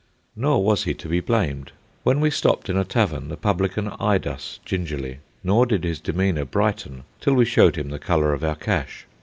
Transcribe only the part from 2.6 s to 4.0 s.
in a tavern the publican